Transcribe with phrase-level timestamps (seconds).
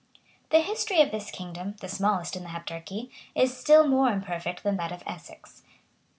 [0.49, 4.77] The history of this kingdom, the smallest in the Heptarchy, is still more imperfect than
[4.77, 5.61] that of Essex.